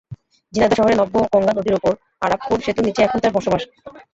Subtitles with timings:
[0.53, 1.91] ঝিনাইদহ শহরে নবগঙ্গা নদীর ওপর
[2.25, 3.61] আরাপপুর সেতুর নিচেই এখন তাঁর বসবাস।